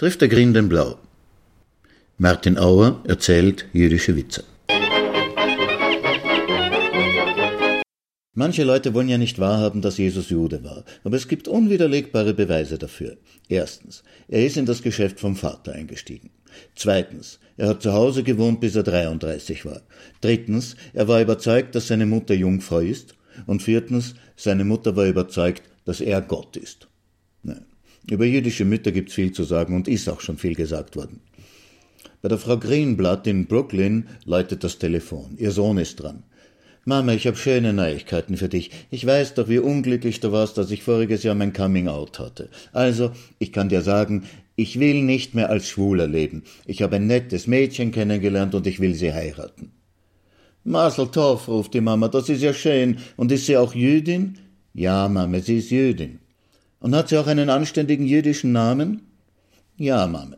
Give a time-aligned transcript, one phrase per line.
[0.00, 0.96] trifft der Grün den Blau.
[2.16, 4.44] Martin Auer erzählt jüdische Witze.
[8.32, 12.78] Manche Leute wollen ja nicht wahrhaben, dass Jesus Jude war, aber es gibt unwiderlegbare Beweise
[12.78, 13.18] dafür.
[13.50, 16.30] Erstens, er ist in das Geschäft vom Vater eingestiegen.
[16.74, 19.82] Zweitens, er hat zu Hause gewohnt, bis er 33 war.
[20.22, 23.16] Drittens, er war überzeugt, dass seine Mutter Jungfrau ist.
[23.46, 26.88] Und viertens, seine Mutter war überzeugt, dass er Gott ist.
[27.42, 27.66] Nein.
[28.08, 31.20] Über jüdische Mütter gibt's viel zu sagen und ist auch schon viel gesagt worden.
[32.22, 35.36] Bei der Frau Greenblatt in Brooklyn läutet das Telefon.
[35.38, 36.22] Ihr Sohn ist dran.
[36.84, 38.70] Mama, ich habe schöne Neuigkeiten für dich.
[38.90, 42.48] Ich weiß doch, wie unglücklich du warst, als ich voriges Jahr mein Coming Out hatte.
[42.72, 44.24] Also, ich kann dir sagen,
[44.56, 46.42] ich will nicht mehr als Schwuler leben.
[46.66, 49.72] Ich habe ein nettes Mädchen kennengelernt und ich will sie heiraten.
[50.64, 52.98] Masel Tov, ruft die Mama, das ist ja schön.
[53.16, 54.38] Und ist sie auch Jüdin?
[54.74, 56.19] Ja, Mama, sie ist Jüdin.
[56.80, 59.02] Und hat sie auch einen anständigen jüdischen Namen?
[59.76, 60.36] Ja, Mama.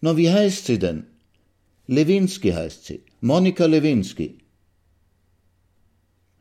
[0.00, 1.04] Na, wie heißt sie denn?
[1.86, 3.02] Lewinsky heißt sie.
[3.20, 4.38] Monika Lewinsky.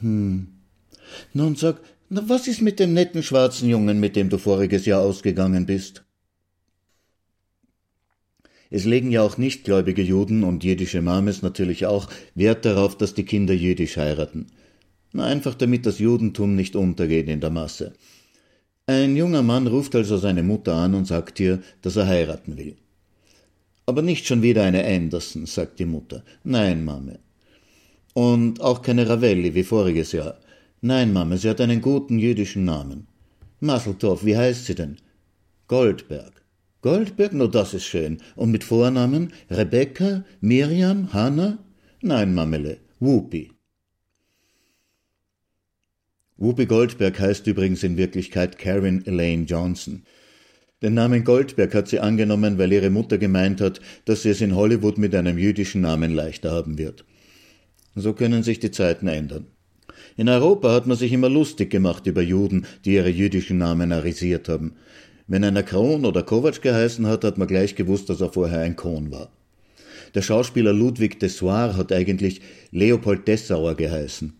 [0.00, 0.48] Hm.
[1.32, 5.02] Nun sag, na, was ist mit dem netten schwarzen Jungen, mit dem du voriges Jahr
[5.02, 6.04] ausgegangen bist?
[8.70, 13.24] Es legen ja auch nichtgläubige Juden und jüdische Mames natürlich auch Wert darauf, dass die
[13.24, 14.46] Kinder jüdisch heiraten.
[15.12, 17.94] Na, einfach damit das Judentum nicht untergeht in der Masse.
[18.88, 22.76] Ein junger Mann ruft also seine Mutter an und sagt ihr, dass er heiraten will.
[23.84, 26.22] Aber nicht schon wieder eine Anderson, sagt die Mutter.
[26.42, 27.18] Nein, Mame.
[28.14, 30.38] Und auch keine Ravelli wie voriges Jahr.
[30.80, 33.06] Nein, Mama, sie hat einen guten jüdischen Namen.
[33.60, 34.96] Masseltorf, wie heißt sie denn?
[35.66, 36.32] Goldberg.
[36.80, 38.22] Goldberg, nur das ist schön.
[38.36, 39.34] Und mit Vornamen?
[39.50, 41.58] Rebecca, Miriam, Hannah?
[42.00, 43.57] Nein, Mamele, Whoopi.
[46.40, 50.04] Whoopi Goldberg heißt übrigens in Wirklichkeit Karen Elaine Johnson.
[50.80, 54.54] Den Namen Goldberg hat sie angenommen, weil ihre Mutter gemeint hat, dass sie es in
[54.54, 57.04] Hollywood mit einem jüdischen Namen leichter haben wird.
[57.96, 59.48] So können sich die Zeiten ändern.
[60.16, 64.48] In Europa hat man sich immer lustig gemacht über Juden, die ihre jüdischen Namen arisiert
[64.48, 64.76] haben.
[65.26, 68.76] Wenn einer Kron oder Kovac geheißen hat, hat man gleich gewusst, dass er vorher ein
[68.76, 69.32] Kohn war.
[70.14, 74.34] Der Schauspieler Ludwig Dessoir hat eigentlich Leopold Dessauer geheißen.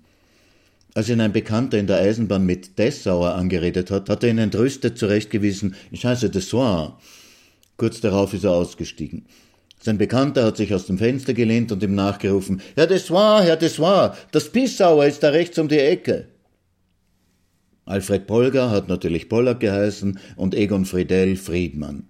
[0.99, 4.99] Als ihn ein Bekannter in der Eisenbahn mit Dessauer angeredet hat, hat er ihn entrüstet
[4.99, 6.99] zurechtgewiesen, ich heiße Dessoir.
[7.77, 9.25] Kurz darauf ist er ausgestiegen.
[9.81, 14.17] Sein Bekannter hat sich aus dem Fenster gelehnt und ihm nachgerufen, Herr Dessoir, Herr Dessoir,
[14.33, 16.27] das Pissauer ist da rechts um die Ecke.
[17.85, 22.09] Alfred Polger hat natürlich Pollack geheißen und Egon Friedel Friedmann.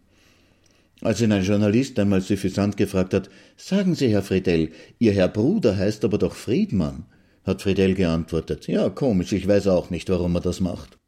[1.03, 3.29] Als ihn ein Journalist einmal suffisant gefragt hat,
[3.59, 7.05] sagen Sie, Herr Friedel, Ihr Herr Bruder heißt aber doch Friedmann,
[7.49, 10.99] hat Friedel geantwortet, ja, komisch, ich weiß auch nicht, warum er das macht.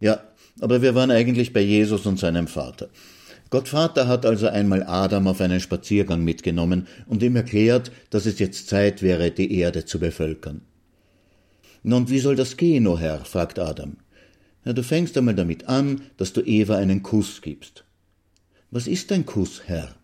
[0.00, 0.20] Ja,
[0.60, 2.88] aber wir waren eigentlich bei Jesus und seinem Vater.
[3.50, 8.68] Gottvater hat also einmal Adam auf einen Spaziergang mitgenommen und ihm erklärt, dass es jetzt
[8.68, 10.62] Zeit wäre, die Erde zu bevölkern.
[11.82, 13.24] Nun, wie soll das gehen, o oh Herr?
[13.24, 13.98] fragt Adam.
[14.64, 17.84] Ja, du fängst einmal damit an, dass du Eva einen Kuss gibst.
[18.70, 19.94] Was ist ein Kuss, Herr?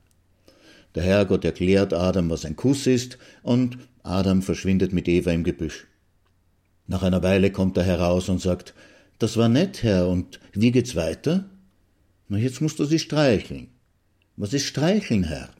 [0.94, 3.78] Der Herrgott erklärt Adam, was ein Kuss ist, und
[4.08, 5.86] Adam verschwindet mit Eva im Gebüsch.
[6.86, 8.74] Nach einer Weile kommt er heraus und sagt,
[9.18, 11.50] das war nett, Herr, und wie geht's weiter?
[12.28, 13.68] Na, jetzt musst du sie streicheln.
[14.36, 15.50] Was ist streicheln, Herr?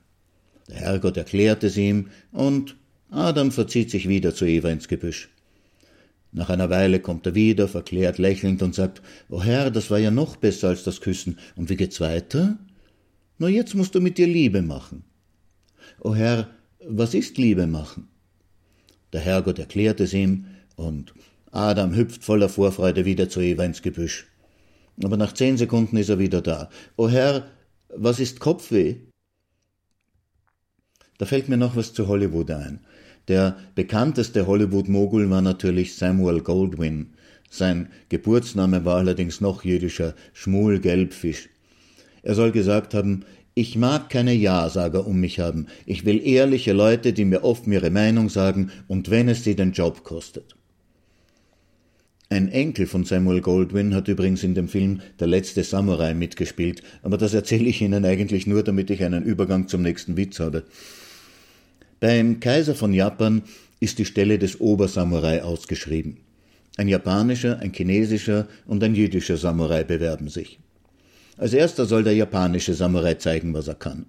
[0.69, 2.77] Der Herrgott erklärt es ihm, und
[3.11, 5.29] Adam verzieht sich wieder zu Eva ins Gebüsch.
[6.33, 10.11] Nach einer Weile kommt er wieder, verklärt lächelnd und sagt, O Herr, das war ja
[10.11, 11.39] noch besser als das Küssen.
[11.57, 12.59] Und wie geht's weiter?
[13.39, 15.05] Na, jetzt musst du mit dir Liebe machen.
[16.01, 16.49] O Herr,
[16.87, 18.09] was ist Liebe machen?
[19.13, 20.47] Der Herrgott erklärt es ihm,
[20.77, 21.15] und
[21.51, 24.27] Adam hüpft voller Vorfreude wieder zu Eva ins Gebüsch.
[25.03, 26.71] Aber nach zehn Sekunden ist er wieder da.
[26.97, 27.49] O Herr,
[27.89, 28.97] was ist Kopfweh?
[31.19, 32.81] Da fällt mir noch was zu Hollywood ein.
[33.29, 37.15] Der bekannteste Hollywood-Mogul war natürlich Samuel Goldwyn.
[37.51, 41.49] Sein Geburtsname war allerdings noch jüdischer, Schmuel Gelbfisch.
[42.23, 43.25] Er soll gesagt haben,
[43.59, 45.67] ich mag keine Ja-Sager um mich haben.
[45.85, 49.73] Ich will ehrliche Leute, die mir offen ihre Meinung sagen und wenn es sie den
[49.73, 50.55] Job kostet.
[52.31, 57.19] Ein Enkel von Samuel Goldwyn hat übrigens in dem Film Der letzte Samurai mitgespielt, aber
[57.19, 60.63] das erzähle ich Ihnen eigentlich nur, damit ich einen Übergang zum nächsten Witz habe.
[61.99, 63.43] Beim Kaiser von Japan
[63.81, 66.19] ist die Stelle des Obersamurai ausgeschrieben.
[66.77, 70.61] Ein japanischer, ein chinesischer und ein jüdischer Samurai bewerben sich.
[71.39, 74.07] Als erster soll der japanische Samurai zeigen, was er kann.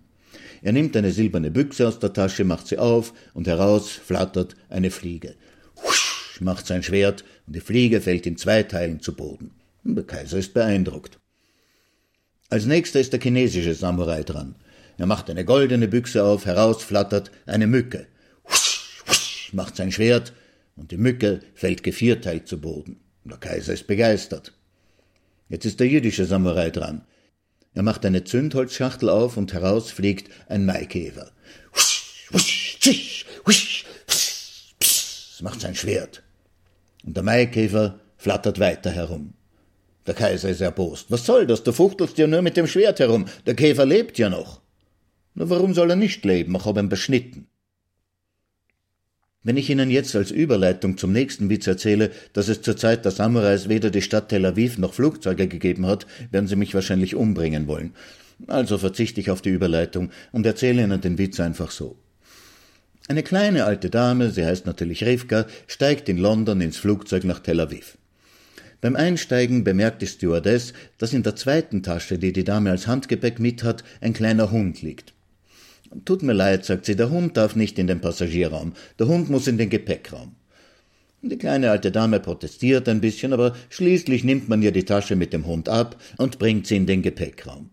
[0.61, 4.91] Er nimmt eine silberne Büchse aus der Tasche, macht sie auf und heraus flattert eine
[4.91, 5.35] Fliege.
[5.83, 9.51] Husch macht sein Schwert und die Fliege fällt in zwei Teilen zu Boden.
[9.83, 11.19] Der Kaiser ist beeindruckt.
[12.49, 14.55] Als nächster ist der chinesische Samurai dran.
[14.97, 18.07] Er macht eine goldene Büchse auf, heraus flattert eine Mücke.
[18.49, 20.33] Husch, husch, macht sein Schwert
[20.75, 22.99] und die Mücke fällt gevierteilt zu Boden.
[23.23, 24.53] Der Kaiser ist begeistert.
[25.47, 27.03] Jetzt ist der jüdische Samurai dran.
[27.73, 31.31] Er macht eine Zündholzschachtel auf und heraus fliegt ein Maikäfer.
[31.75, 36.23] Husch, husch, zisch, husch, pss, pss, macht sein Schwert.
[37.05, 39.33] Und der Maikäfer flattert weiter herum.
[40.07, 41.11] Der Kaiser ist erbost.
[41.11, 41.63] Was soll das?
[41.63, 43.25] Du fuchtelst ja nur mit dem Schwert herum.
[43.45, 44.61] Der Käfer lebt ja noch.
[45.35, 46.55] Na, warum soll er nicht leben?
[46.55, 47.48] Ich hab ihn beschnitten.
[49.41, 53.11] Wenn ich Ihnen jetzt als Überleitung zum nächsten Witz erzähle, dass es zur Zeit der
[53.13, 57.67] Samurais weder die Stadt Tel Aviv noch Flugzeuge gegeben hat, werden Sie mich wahrscheinlich umbringen
[57.67, 57.93] wollen.
[58.47, 61.97] Also verzichte ich auf die Überleitung und erzähle Ihnen den Witz einfach so.
[63.07, 67.61] Eine kleine alte Dame, sie heißt natürlich Rivka, steigt in London ins Flugzeug nach Tel
[67.61, 67.97] Aviv.
[68.81, 73.39] Beim Einsteigen bemerkt die Stewardess, dass in der zweiten Tasche, die die Dame als Handgepäck
[73.39, 75.13] mit hat, ein kleiner Hund liegt.
[76.05, 78.73] Tut mir leid, sagt sie, der Hund darf nicht in den Passagierraum.
[78.99, 80.35] Der Hund muss in den Gepäckraum.
[81.21, 85.33] Die kleine alte Dame protestiert ein bisschen, aber schließlich nimmt man ihr die Tasche mit
[85.33, 87.71] dem Hund ab und bringt sie in den Gepäckraum.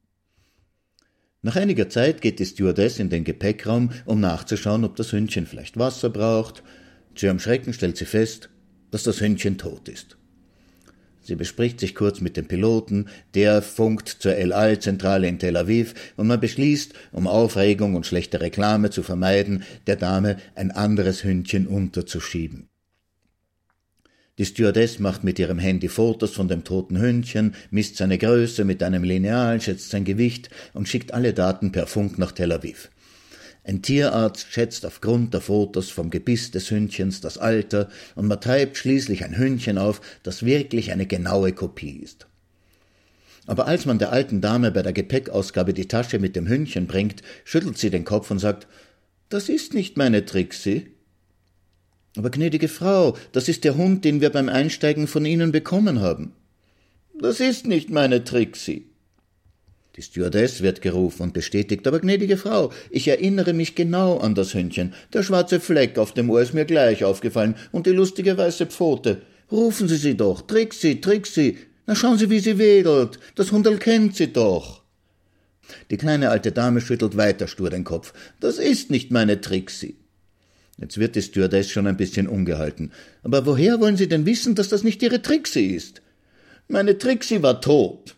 [1.42, 5.78] Nach einiger Zeit geht die Stewardess in den Gepäckraum, um nachzuschauen, ob das Hündchen vielleicht
[5.78, 6.64] Wasser braucht.
[7.14, 8.50] Zu ihrem Schrecken stellt sie fest,
[8.90, 10.16] dass das Hündchen tot ist.
[11.26, 15.92] Sie bespricht sich kurz mit dem Piloten, der funkt zur El Al-Zentrale in Tel Aviv
[16.16, 21.66] und man beschließt, um Aufregung und schlechte Reklame zu vermeiden, der Dame ein anderes Hündchen
[21.66, 22.68] unterzuschieben.
[24.38, 28.82] Die Stewardess macht mit ihrem Handy Fotos von dem toten Hündchen, misst seine Größe mit
[28.84, 32.90] einem Lineal, schätzt sein Gewicht und schickt alle Daten per Funk nach Tel Aviv.
[33.68, 38.76] Ein Tierarzt schätzt aufgrund der Fotos vom Gebiss des Hündchens das Alter und man treibt
[38.76, 42.28] schließlich ein Hündchen auf, das wirklich eine genaue Kopie ist.
[43.44, 47.22] Aber als man der alten Dame bei der Gepäckausgabe die Tasche mit dem Hündchen bringt,
[47.44, 48.68] schüttelt sie den Kopf und sagt,
[49.30, 50.86] das ist nicht meine Trixie.
[52.16, 56.34] Aber gnädige Frau, das ist der Hund, den wir beim Einsteigen von Ihnen bekommen haben.
[57.20, 58.86] Das ist nicht meine Trixie.
[59.96, 64.52] Die Stewardess wird gerufen und bestätigt, aber gnädige Frau, ich erinnere mich genau an das
[64.52, 64.92] Hündchen.
[65.14, 69.22] Der schwarze Fleck auf dem Ohr ist mir gleich aufgefallen und die lustige weiße Pfote.
[69.50, 71.56] Rufen Sie sie doch, Trixi, Trixi.
[71.86, 73.18] Na schauen Sie, wie sie wedelt.
[73.36, 74.82] Das Hundel kennt sie doch.
[75.90, 78.12] Die kleine alte Dame schüttelt weiter stur den Kopf.
[78.38, 79.96] Das ist nicht meine Trixi.
[80.78, 82.92] Jetzt wird die Stewardess schon ein bisschen ungehalten.
[83.22, 86.02] Aber woher wollen Sie denn wissen, dass das nicht Ihre Trixi ist?
[86.68, 88.16] Meine Trixi war tot.